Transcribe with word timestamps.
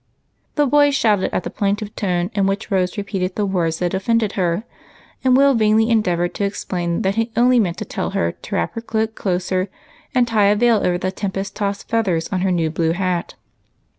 "The 0.55 0.65
boys 0.65 0.95
shouted 0.95 1.29
at 1.31 1.43
the 1.43 1.51
plaintive 1.51 1.95
tone 1.95 2.31
in 2.33 2.47
which 2.47 2.71
Rose 2.71 2.97
repeated 2.97 3.35
the 3.35 3.45
words 3.45 3.77
that 3.77 3.93
offended 3.93 4.31
her, 4.31 4.63
and 5.23 5.37
Will 5.37 5.53
vainly 5.53 5.91
endeavored 5.91 6.33
to 6.33 6.43
explain 6.43 7.03
that 7.03 7.17
he 7.17 7.31
only 7.37 7.59
meant 7.59 7.77
to 7.77 7.85
tell 7.85 8.09
her 8.09 8.31
to 8.31 8.55
wrap 8.55 8.73
her 8.73 8.81
cloak 8.81 9.13
closer, 9.13 9.69
and 10.15 10.27
tie 10.27 10.45
a 10.45 10.55
veil 10.55 10.77
over 10.77 10.97
the 10.97 11.11
tempest 11.11 11.55
tossed 11.55 11.87
feathers 11.87 12.27
in 12.29 12.39
her 12.41 12.93
hat. 12.93 13.35